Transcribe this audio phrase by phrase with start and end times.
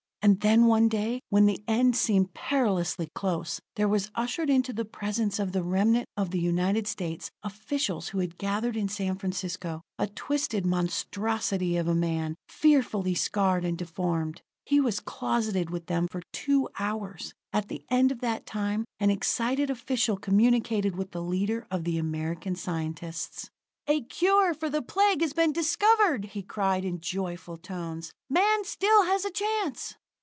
[0.23, 4.85] And then one day when the end seemed perilously close, there was ushered into the
[4.85, 9.81] presence of the remnant of the United States officials who had gathered in San Francisco,
[9.97, 14.43] a twisted monstrosity of a man, fearfully scarred and deformed.
[14.63, 17.33] He was closeted with them for two hours.
[17.51, 21.97] At the end of that time an excited official communicated with the leader of the
[21.97, 23.49] American scientists.
[23.87, 28.11] "A cure for the Plague has been discovered!" he cried in joyful tones.
[28.29, 29.95] "Man still has a chance!"